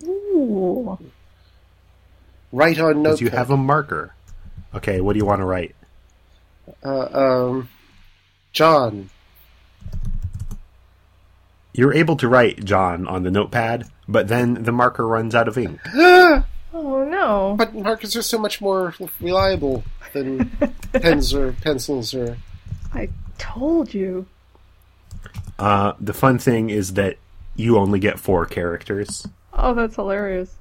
[0.04, 0.98] Ooh.
[2.52, 3.20] Right on because notepad.
[3.20, 4.14] you have a marker.
[4.74, 5.74] Okay, what do you want to write?
[6.84, 7.68] uh, um,
[8.52, 9.10] John.
[11.74, 15.58] You're able to write John on the notepad, but then the marker runs out of
[15.58, 15.80] ink.
[16.78, 17.54] Oh no.
[17.56, 20.50] But markers are so much more reliable than
[20.92, 22.36] pens or pencils or.
[22.92, 24.26] I told you.
[25.58, 27.16] Uh, the fun thing is that
[27.54, 30.54] you only get four characters, Oh, that's hilarious.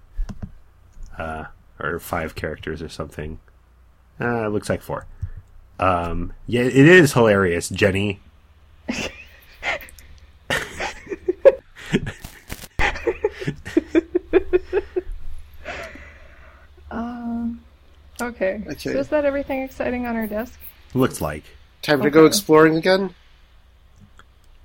[1.19, 3.39] or five characters, or something.
[4.21, 5.05] Uh, it looks like four.
[5.79, 8.21] Um, yeah, it is hilarious, Jenny.
[16.91, 17.59] Um.
[18.21, 18.61] Okay.
[18.67, 18.93] Okay.
[18.93, 20.59] So is that everything exciting on our desk?
[20.93, 21.43] Looks like.
[21.85, 23.13] Time to go exploring again.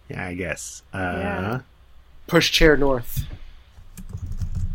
[0.09, 0.83] Yeah, I guess.
[0.93, 1.61] Uh, Yeah.
[2.27, 3.27] Push chair north.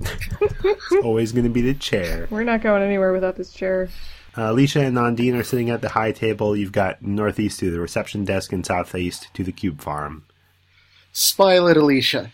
[0.02, 2.28] It's always going to be the chair.
[2.30, 3.90] We're not going anywhere without this chair.
[4.38, 6.56] Uh, Alicia and Ondine are sitting at the high table.
[6.56, 10.24] You've got northeast to the reception desk and southeast to the cube farm.
[11.14, 12.32] Smile at Alicia.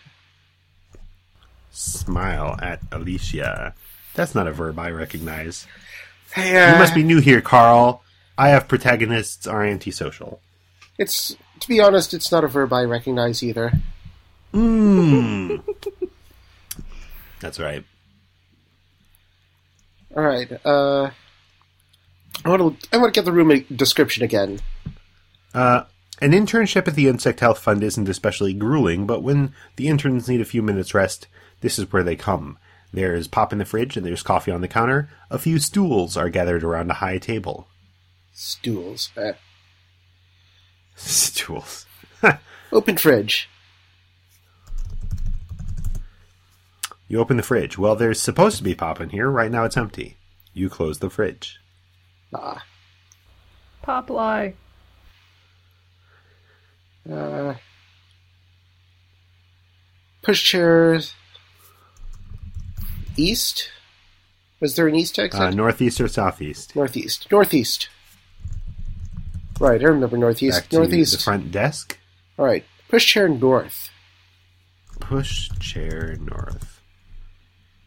[1.70, 3.74] Smile at Alicia.
[4.14, 5.66] That's not a verb I recognize.
[6.34, 8.02] Hey, uh, You must be new here, Carl.
[8.36, 10.40] I have protagonists are antisocial.
[10.98, 13.72] It's to be honest, it's not a verb I recognize either.
[14.52, 15.62] Mmm.
[17.40, 17.84] That's right.
[20.16, 20.50] All right.
[20.64, 21.10] Uh,
[22.44, 22.88] I want to.
[22.92, 24.60] I want to get the room description again.
[25.54, 25.84] Uh,
[26.20, 30.40] an internship at the Insect Health Fund isn't especially grueling, but when the interns need
[30.40, 31.26] a few minutes rest,
[31.60, 32.58] this is where they come.
[32.92, 35.08] There's pop in the fridge and there's coffee on the counter.
[35.30, 37.66] A few stools are gathered around a high table.
[38.32, 39.10] Stools.
[39.16, 39.32] Eh.
[40.96, 41.86] Stools.
[42.72, 43.48] Open fridge.
[47.08, 47.76] You open the fridge.
[47.76, 49.28] Well, there's supposed to be pop in here.
[49.30, 50.16] Right now it's empty.
[50.54, 51.60] You close the fridge.
[52.34, 52.64] Ah.
[53.82, 54.54] Pop lie.
[57.10, 57.54] Uh,
[60.22, 61.14] push chairs.
[63.18, 63.68] East?
[64.60, 65.38] Was there an east exit?
[65.38, 66.74] Uh, northeast or southeast?
[66.74, 67.30] northeast.
[67.30, 67.90] Northeast.
[69.62, 70.62] Right, I remember northeast.
[70.62, 71.12] Back to northeast.
[71.12, 71.96] the front desk.
[72.36, 72.64] All right.
[72.90, 73.90] Pushchair north.
[74.98, 76.80] Push chair north.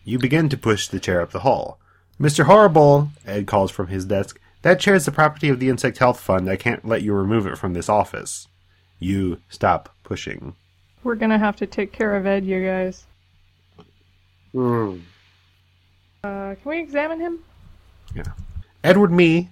[0.05, 1.77] You begin to push the chair up the hall.
[2.17, 2.45] Mr.
[2.45, 6.17] Horrible, Ed calls from his desk, that chair is the property of the Insect Health
[6.17, 6.49] Fund.
[6.49, 8.47] I can't let you remove it from this office.
[8.97, 10.55] You stop pushing.
[11.03, 13.03] We're gonna have to take care of Ed, you guys.
[14.53, 14.99] Hmm.
[16.23, 17.39] Uh, can we examine him?
[18.15, 18.31] Yeah.
[18.81, 19.49] Edward Me,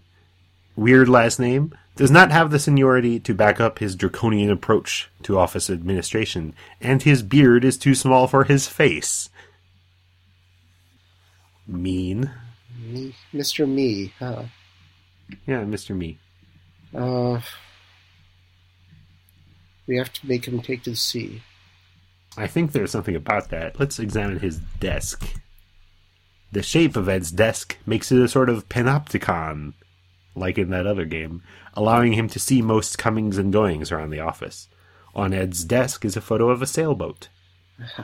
[0.77, 5.38] weird last name, does not have the seniority to back up his draconian approach to
[5.38, 9.29] office administration, and his beard is too small for his face.
[11.67, 12.32] Mean.
[12.79, 13.67] Me, Mr.
[13.67, 14.43] Me, huh?
[15.45, 15.95] Yeah, Mr.
[15.95, 16.17] Me.
[16.93, 17.39] Uh,
[19.88, 21.41] we have to make him take to the sea.
[22.36, 23.79] I think there's something about that.
[23.79, 25.36] Let's examine his desk.
[26.51, 29.73] The shape of Ed's desk makes it a sort of panopticon,
[30.36, 31.41] like in that other game,
[31.74, 34.67] allowing him to see most comings and goings around the office.
[35.15, 37.30] On Ed's desk is a photo of a sailboat.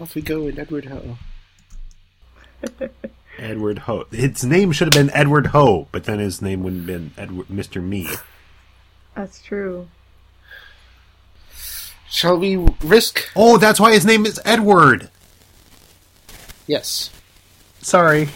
[0.00, 1.18] Off we go in Edward Ho.
[3.38, 4.06] Edward Ho.
[4.10, 7.48] Its name should have been Edward Ho, but then his name wouldn't have been Edward
[7.48, 7.82] Mr.
[7.82, 8.08] Me.
[9.14, 9.88] That's true.
[12.08, 13.28] Shall we risk?
[13.34, 15.10] Oh, that's why his name is Edward.
[16.66, 17.10] Yes.
[17.82, 18.28] Sorry.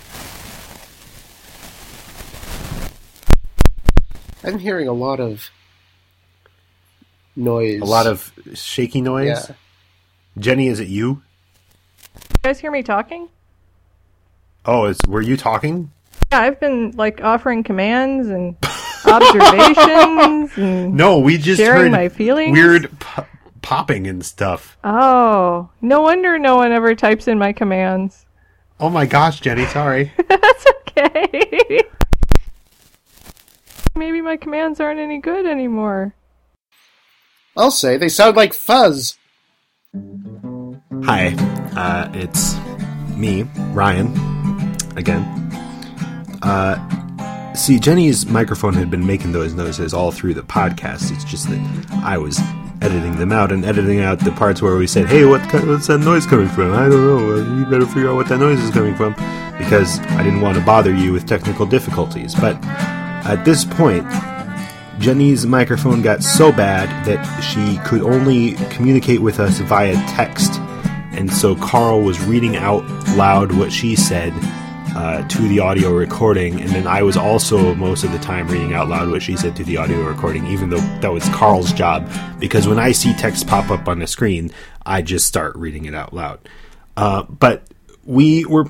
[4.45, 5.51] I'm hearing a lot of
[7.37, 7.81] noise.
[7.81, 9.49] A lot of shaky noise.
[9.49, 9.55] yeah.
[10.39, 11.23] Jenny, is it you?
[12.15, 13.29] You guys hear me talking?
[14.65, 15.91] Oh, is were you talking?
[16.33, 18.57] Yeah, I've been like offering commands and
[19.07, 22.53] observations and No, we just Sharing heard my feelings?
[22.53, 23.27] weird po-
[23.63, 24.79] popping and stuff.
[24.85, 28.27] Oh, no wonder no one ever types in my commands.
[28.79, 30.13] Oh my gosh, Jenny, sorry.
[30.29, 31.81] That's okay.
[34.01, 36.15] Maybe my commands aren't any good anymore.
[37.55, 39.19] I'll say they sound like fuzz.
[41.05, 41.35] Hi,
[41.77, 42.57] uh, it's
[43.15, 43.43] me,
[43.75, 44.07] Ryan,
[44.97, 45.23] again.
[46.41, 51.13] Uh, see, Jenny's microphone had been making those noises all through the podcast.
[51.13, 52.41] It's just that I was
[52.81, 55.89] editing them out and editing out the parts where we said, "Hey, what kind, what's
[55.89, 57.35] that noise coming from?" I don't know.
[57.35, 59.13] Uh, You better figure out what that noise is coming from,
[59.59, 62.35] because I didn't want to bother you with technical difficulties.
[62.35, 62.57] But
[63.31, 64.07] at this point,
[64.99, 70.55] Jenny's microphone got so bad that she could only communicate with us via text,
[71.13, 72.85] and so Carl was reading out
[73.17, 74.33] loud what she said
[74.97, 78.75] uh, to the audio recording, and then I was also most of the time reading
[78.75, 82.11] out loud what she said to the audio recording, even though that was Carl's job,
[82.39, 84.51] because when I see text pop up on the screen,
[84.85, 86.41] I just start reading it out loud.
[86.97, 87.63] Uh, but
[88.05, 88.67] we were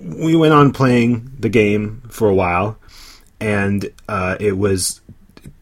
[0.00, 2.76] we went on playing the game for a while,
[3.42, 5.00] and uh, it was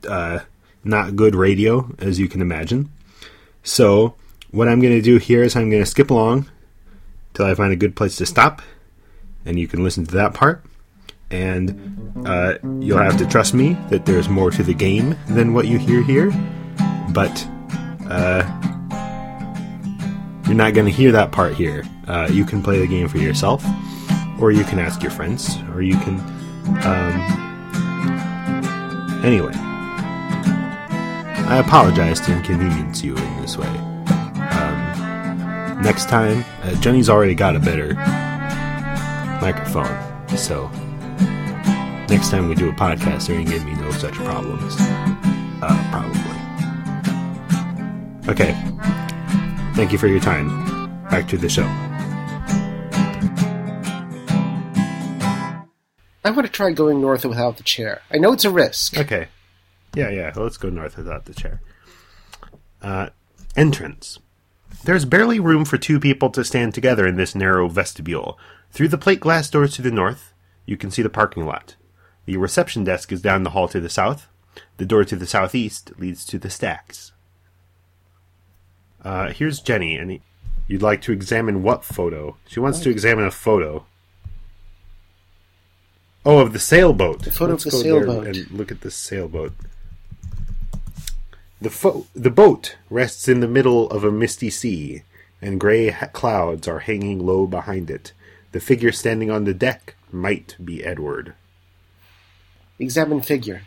[0.06, 0.40] uh,
[0.84, 2.90] not good radio, as you can imagine.
[3.62, 4.14] So,
[4.50, 6.50] what I'm going to do here is I'm going to skip along
[7.32, 8.60] till I find a good place to stop,
[9.46, 10.62] and you can listen to that part.
[11.30, 15.66] And uh, you'll have to trust me that there's more to the game than what
[15.66, 16.30] you hear here,
[17.14, 17.48] but
[18.10, 18.42] uh,
[20.44, 21.84] you're not going to hear that part here.
[22.08, 23.64] Uh, you can play the game for yourself,
[24.38, 26.20] or you can ask your friends, or you can.
[26.84, 27.49] Um,
[29.24, 29.52] anyway.
[31.48, 33.66] I apologize to inconvenience you in this way.
[33.66, 37.94] Um, next time, uh, Jenny's already got a better
[39.40, 39.96] microphone,
[40.36, 40.70] so
[42.08, 44.76] next time we do a podcast, there ain't gonna be no such problems.
[45.62, 46.20] Uh, probably.
[48.30, 48.52] Okay.
[49.74, 50.48] Thank you for your time.
[51.10, 51.89] Back to the show.
[56.24, 58.02] I want to try going north without the chair.
[58.10, 58.98] I know it's a risk.
[58.98, 59.28] Okay.
[59.94, 60.32] Yeah, yeah.
[60.36, 61.60] Let's go north without the chair.
[62.82, 63.08] Uh,
[63.56, 64.18] entrance.
[64.84, 68.38] There's barely room for two people to stand together in this narrow vestibule.
[68.70, 70.32] Through the plate glass doors to the north,
[70.64, 71.76] you can see the parking lot.
[72.26, 74.28] The reception desk is down the hall to the south.
[74.76, 77.12] The door to the southeast leads to the stacks.
[79.02, 80.20] Uh, here's Jenny, and
[80.68, 82.36] you'd like to examine what photo?
[82.46, 83.86] She wants to examine a photo.
[86.24, 87.22] Oh, of the sailboat.
[87.22, 88.26] The photo Let's of the go there sailboat.
[88.36, 89.52] and look at the sailboat.
[91.60, 95.02] The fo- the boat rests in the middle of a misty sea,
[95.42, 98.12] and gray ha- clouds are hanging low behind it.
[98.52, 101.34] The figure standing on the deck might be Edward.
[102.78, 103.62] Examine figure.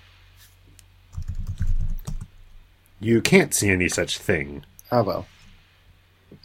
[2.99, 4.63] You can't see any such thing.
[4.91, 5.25] Ah, well.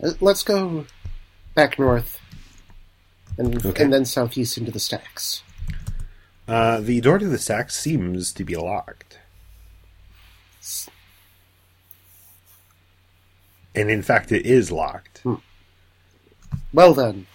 [0.02, 0.86] Uh, Let's go
[1.54, 2.20] back north,
[3.36, 3.82] and Okay.
[3.84, 5.42] and then southeast into the stacks.
[6.48, 9.18] Uh, the door to the sack seems to be locked.
[13.74, 15.22] And in fact, it is locked.
[16.72, 17.26] Well then.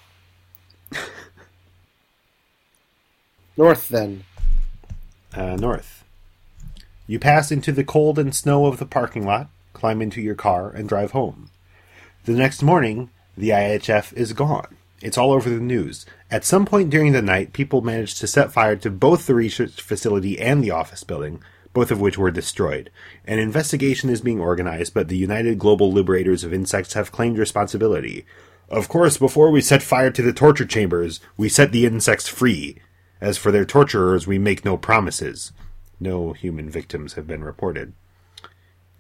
[3.58, 4.24] north then.
[5.34, 6.04] uh, north.
[7.06, 10.70] You pass into the cold and snow of the parking lot, climb into your car,
[10.72, 11.50] and drive home.
[12.26, 14.78] The next morning, the IHF is gone.
[15.04, 16.06] It's all over the news.
[16.32, 19.82] At some point during the night, people managed to set fire to both the research
[19.82, 21.44] facility and the office building,
[21.74, 22.90] both of which were destroyed.
[23.26, 28.26] An investigation is being organized, but the United Global Liberators of Insects have claimed responsibility.
[28.70, 32.78] Of course, before we set fire to the torture chambers, we set the insects free.
[33.20, 35.52] As for their torturers, we make no promises.
[36.00, 37.92] No human victims have been reported.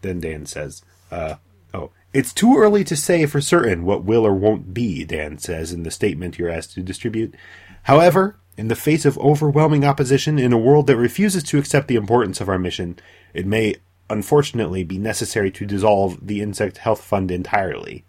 [0.01, 1.35] Then Dan says, uh,
[1.73, 5.71] oh, it's too early to say for certain what will or won't be, Dan says
[5.71, 7.35] in the statement you're asked to distribute.
[7.83, 11.95] However, in the face of overwhelming opposition in a world that refuses to accept the
[11.95, 12.99] importance of our mission,
[13.33, 13.75] it may
[14.09, 18.05] unfortunately be necessary to dissolve the Insect Health Fund entirely.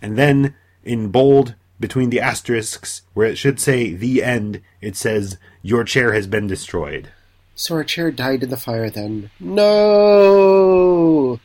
[0.00, 5.36] And then, in bold, between the asterisks, where it should say the end, it says,
[5.62, 7.10] Your chair has been destroyed.
[7.54, 9.30] So our chair died in the fire then.
[9.40, 11.40] No!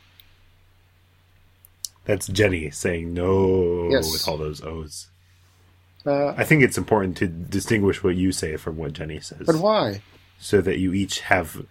[2.04, 4.10] That's Jenny saying no Yes.
[4.12, 5.08] with all those O's.
[6.04, 9.46] Uh, I think it's important to distinguish what you say from what Jenny says.
[9.46, 10.02] but why?
[10.38, 11.64] So that you each have.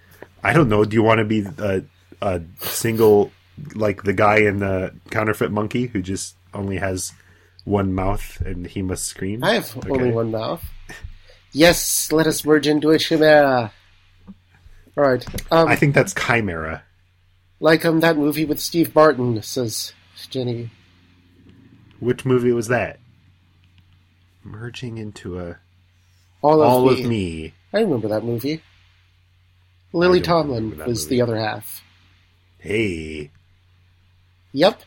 [0.43, 1.83] I don't know, do you want to be a,
[2.21, 3.31] a single,
[3.75, 7.11] like the guy in the counterfeit monkey who just only has
[7.65, 9.43] one mouth and he must scream?
[9.43, 9.89] I have Okay.
[9.91, 10.63] only one mouth.
[11.51, 13.73] Yes, let us merge into a chimera.
[14.97, 15.25] Alright.
[15.51, 16.83] Um, I think that's Chimera.
[17.59, 19.93] like um, that movie with Steve Martin, says
[20.27, 20.69] Jenny.
[21.99, 22.99] Which movie was that?
[24.43, 25.57] Merging into a.
[26.41, 27.03] All of All me.
[27.03, 27.53] of me.
[27.73, 28.61] I remember that movie.
[29.93, 31.15] Lily Tomlin was movie.
[31.17, 31.83] the other half.
[32.59, 33.29] Hey.
[34.53, 34.81] Yep.